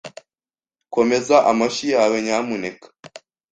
[0.93, 2.87] Komeza amashyi yawe, nyamuneka.